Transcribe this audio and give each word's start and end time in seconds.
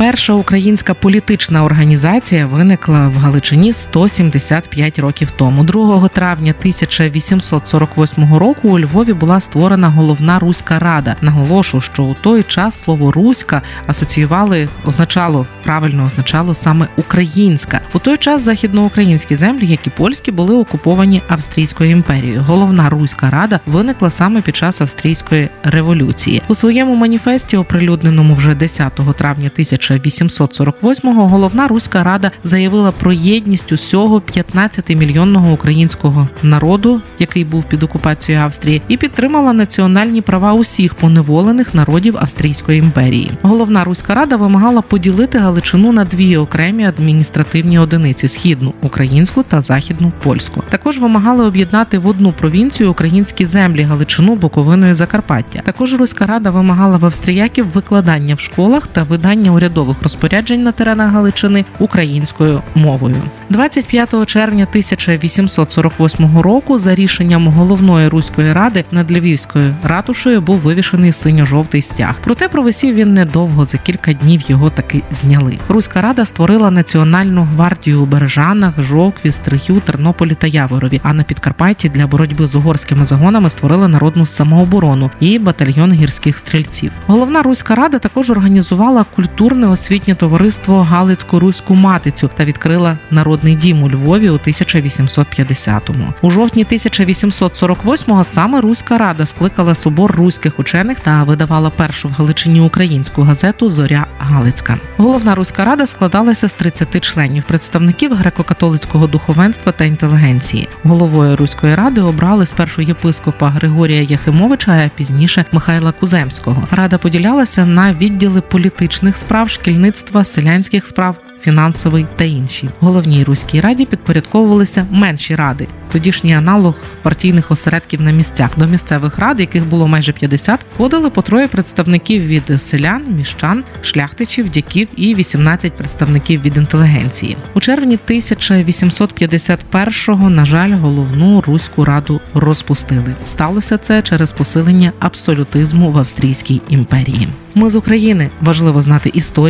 Перша 0.00 0.32
українська 0.32 0.94
політична 0.94 1.64
організація 1.64 2.46
виникла 2.46 3.08
в 3.08 3.16
Галичині 3.16 3.72
175 3.72 4.98
років 4.98 5.30
тому. 5.30 5.64
2 5.64 6.08
травня 6.08 6.54
1848 6.58 8.34
року 8.34 8.68
у 8.68 8.78
Львові 8.78 9.12
була 9.12 9.40
створена 9.40 9.88
головна 9.88 10.38
руська 10.38 10.78
рада. 10.78 11.16
Наголошу, 11.20 11.80
що 11.80 12.02
у 12.02 12.14
той 12.14 12.42
час 12.42 12.80
слово 12.80 13.12
руська 13.12 13.62
асоціювали, 13.86 14.68
означало 14.84 15.46
правильно 15.62 16.04
означало 16.04 16.54
саме 16.54 16.88
українська. 16.96 17.80
У 17.94 17.98
той 17.98 18.16
час 18.16 18.42
західноукраїнські 18.42 19.36
землі, 19.36 19.66
як 19.66 19.86
і 19.86 19.90
польські, 19.90 20.32
були 20.32 20.54
окуповані 20.54 21.22
Австрійською 21.28 21.90
імперією. 21.90 22.44
Головна 22.46 22.88
руська 22.88 23.30
рада 23.30 23.60
виникла 23.66 24.10
саме 24.10 24.40
під 24.42 24.56
час 24.56 24.80
австрійської 24.80 25.48
революції. 25.62 26.42
У 26.48 26.54
своєму 26.54 26.94
маніфесті, 26.94 27.56
оприлюдненому 27.56 28.34
вже 28.34 28.54
10 28.54 28.92
травня 29.16 29.50
1000 29.54 29.89
1848-го 29.94 31.28
головна 31.28 31.68
руська 31.68 32.04
рада 32.04 32.30
заявила 32.44 32.92
про 32.92 33.12
єдність 33.12 33.72
усього 33.72 34.18
15-мільйонного 34.18 35.52
українського 35.52 36.28
народу, 36.42 37.00
який 37.18 37.44
був 37.44 37.64
під 37.64 37.82
окупацією 37.82 38.44
Австрії, 38.44 38.82
і 38.88 38.96
підтримала 38.96 39.52
національні 39.52 40.20
права 40.20 40.52
усіх 40.52 40.94
поневолених 40.94 41.74
народів 41.74 42.16
Австрійської 42.16 42.78
імперії. 42.78 43.30
Головна 43.42 43.84
руська 43.84 44.14
рада 44.14 44.36
вимагала 44.36 44.82
поділити 44.82 45.38
Галичину 45.38 45.92
на 45.92 46.04
дві 46.04 46.36
окремі 46.36 46.84
адміністративні 46.84 47.78
одиниці 47.78 48.28
східну 48.28 48.74
українську 48.82 49.42
та 49.42 49.60
західну 49.60 50.12
польську. 50.22 50.62
Також 50.70 50.98
вимагали 50.98 51.46
об'єднати 51.46 51.98
в 51.98 52.06
одну 52.06 52.32
провінцію 52.32 52.90
українські 52.90 53.46
землі 53.46 53.82
Галичину, 53.82 54.34
Буковину 54.34 54.90
і 54.90 54.94
Закарпаття. 54.94 55.60
Також 55.64 55.94
руська 55.94 56.26
рада 56.26 56.50
вимагала 56.50 56.96
в 56.96 57.04
австріяків 57.04 57.66
викладання 57.74 58.34
в 58.34 58.40
школах 58.40 58.86
та 58.86 59.02
видання 59.02 59.50
урядових 59.50 59.79
урядових 59.80 60.02
розпоряджень 60.02 60.62
на 60.62 60.72
теренах 60.72 61.12
Галичини 61.12 61.64
українською 61.78 62.62
мовою. 62.74 63.22
25 63.48 64.26
червня 64.26 64.66
1848 64.70 66.38
року 66.38 66.78
за 66.78 66.94
рішенням 66.94 67.48
головної 67.48 68.08
руської 68.08 68.52
ради 68.52 68.84
над 68.90 69.12
Львівською 69.12 69.74
ратушею 69.82 70.40
був 70.40 70.58
вивішений 70.58 71.12
синьо-жовтий 71.12 71.82
стяг. 71.82 72.14
Проте 72.24 72.48
провисів 72.48 72.94
він 72.94 73.14
недовго 73.14 73.64
за 73.64 73.78
кілька 73.78 74.12
днів 74.12 74.42
його 74.48 74.70
таки 74.70 75.02
зняли. 75.10 75.58
Руська 75.68 76.00
рада 76.00 76.24
створила 76.24 76.70
національну 76.70 77.42
гвардію 77.42 78.02
у 78.02 78.06
Бережанах, 78.06 78.82
Жовкві, 78.82 79.32
Стрию, 79.32 79.80
Тернополі 79.80 80.34
та 80.34 80.46
Яворові. 80.46 81.00
А 81.02 81.12
на 81.12 81.22
Підкарпатті 81.22 81.88
для 81.88 82.06
боротьби 82.06 82.46
з 82.46 82.54
угорськими 82.54 83.04
загонами 83.04 83.50
створили 83.50 83.88
народну 83.88 84.26
самооборону 84.26 85.10
і 85.20 85.38
батальйон 85.38 85.92
гірських 85.92 86.38
стрільців. 86.38 86.92
Головна 87.06 87.42
руська 87.42 87.74
рада 87.74 87.98
також 87.98 88.30
організувала 88.30 89.04
культурне 89.16 89.69
освітнє 89.70 90.14
товариство 90.14 90.82
Галицьку 90.82 91.38
руську 91.38 91.74
матицю 91.74 92.30
та 92.36 92.44
відкрила 92.44 92.98
народний 93.10 93.54
дім 93.54 93.82
у 93.82 93.90
Львові 93.90 94.30
у 94.30 94.34
1850-му. 94.34 96.14
У 96.22 96.30
жовтні 96.30 96.64
1848-го 96.64 98.24
саме 98.24 98.60
Руська 98.60 98.98
рада 98.98 99.26
скликала 99.26 99.74
собор 99.74 100.12
руських 100.12 100.58
учених 100.58 101.00
та 101.00 101.22
видавала 101.22 101.70
першу 101.70 102.08
в 102.08 102.12
Галичині 102.12 102.60
українську 102.60 103.22
газету 103.22 103.68
Зоря 103.68 104.06
Галицька. 104.18 104.78
Головна 104.96 105.34
руська 105.34 105.64
рада 105.64 105.86
складалася 105.86 106.48
з 106.48 106.52
30 106.52 107.00
членів, 107.04 107.44
представників 107.44 108.12
греко-католицького 108.12 109.10
духовенства 109.10 109.72
та 109.72 109.84
інтелігенції. 109.84 110.68
Головою 110.82 111.36
руської 111.36 111.74
ради 111.74 112.00
обрали 112.00 112.46
спершу 112.46 112.82
єпископа 112.82 113.48
Григорія 113.48 114.02
Яхимовича, 114.02 114.72
а 114.86 114.88
пізніше 114.96 115.44
Михайла 115.52 115.92
Куземського. 115.92 116.68
Рада 116.70 116.98
поділялася 116.98 117.66
на 117.66 117.92
відділи 117.92 118.40
політичних 118.40 119.16
справ 119.16 119.50
шкільництва, 119.60 120.24
селянських 120.24 120.86
справ, 120.86 121.16
фінансовий 121.42 122.06
та 122.16 122.24
інші. 122.24 122.68
Головній 122.80 123.24
руській 123.24 123.60
раді 123.60 123.84
підпорядковувалися 123.84 124.86
менші 124.90 125.36
ради, 125.36 125.66
тодішній 125.92 126.34
аналог 126.34 126.74
партійних 127.02 127.50
осередків 127.50 128.00
на 128.00 128.10
місцях. 128.10 128.50
До 128.56 128.66
місцевих 128.66 129.18
рад, 129.18 129.40
яких 129.40 129.66
було 129.66 129.88
майже 129.88 130.12
50, 130.12 130.66
входили 130.74 131.10
по 131.10 131.22
троє 131.22 131.48
представників 131.48 132.26
від 132.26 132.62
селян, 132.62 133.04
міщан, 133.08 133.64
шляхтичів, 133.82 134.50
дяків 134.50 134.88
і 134.96 135.14
18 135.14 135.72
представників 135.72 136.42
від 136.42 136.56
інтелігенції. 136.56 137.36
У 137.54 137.60
червні 137.60 137.98
1851-го, 138.08 140.30
на 140.30 140.44
жаль, 140.44 140.72
головну 140.72 141.40
руську 141.40 141.84
раду 141.84 142.20
розпустили. 142.34 143.14
Сталося 143.24 143.78
це 143.78 144.02
через 144.02 144.32
посилення 144.32 144.92
абсолютизму 144.98 145.92
в 145.92 145.98
Австрійській 145.98 146.60
імперії. 146.68 147.28
Ми 147.54 147.70
з 147.70 147.76
України 147.76 148.30
важливо 148.40 148.80
знати 148.80 149.10